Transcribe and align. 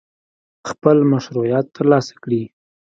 خپل 0.69 0.97
مشروعیت 1.11 1.65
ترلاسه 1.75 2.13
کړي. 2.23 2.43